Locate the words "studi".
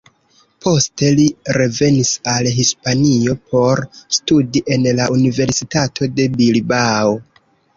4.19-4.65